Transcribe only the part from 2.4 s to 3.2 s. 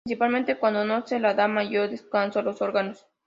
los órganos.